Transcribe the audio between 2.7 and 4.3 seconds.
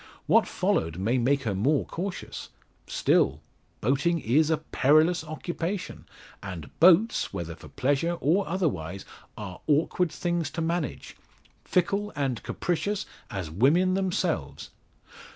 still, boating